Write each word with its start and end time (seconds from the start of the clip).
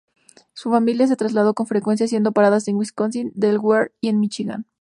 Su 0.53 0.71
familia 0.71 1.05
se 1.05 1.15
trasladó 1.15 1.53
con 1.53 1.67
frecuencia, 1.67 2.07
haciendo 2.07 2.31
paradas 2.31 2.67
en 2.67 2.75
Wisconsin, 2.75 3.31
Delaware 3.35 3.91
y 4.01 4.11
Michigan. 4.13 4.65